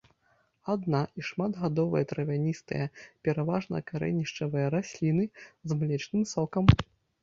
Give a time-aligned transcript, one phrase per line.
[0.73, 2.89] Адна- і шматгадовыя травяністыя,
[3.29, 5.31] пераважна карэнішчавыя расліны
[5.67, 6.65] з млечным сокам.